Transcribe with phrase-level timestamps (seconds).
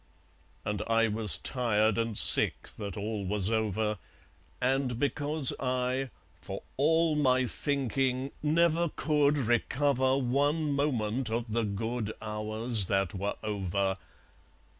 [0.65, 3.99] And I was tired and sick that all was over,
[4.59, 6.09] And because I,
[6.41, 13.35] For all my thinking, never could recover One moment of the good hours that were
[13.43, 13.95] over.